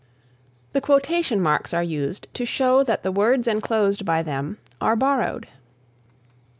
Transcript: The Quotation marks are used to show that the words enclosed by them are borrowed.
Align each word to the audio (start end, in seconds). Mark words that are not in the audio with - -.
The 0.73 0.81
Quotation 0.81 1.39
marks 1.39 1.75
are 1.75 1.83
used 1.83 2.25
to 2.33 2.43
show 2.43 2.83
that 2.83 3.03
the 3.03 3.11
words 3.11 3.47
enclosed 3.47 4.03
by 4.03 4.23
them 4.23 4.57
are 4.81 4.95
borrowed. 4.95 5.47